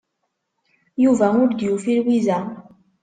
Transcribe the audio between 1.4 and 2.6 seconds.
ur d-yufi Lwiza.